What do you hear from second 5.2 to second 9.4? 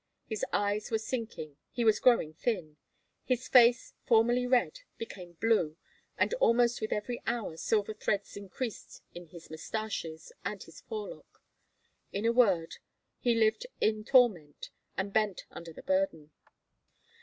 blue, and almost with every hour silver threads increased in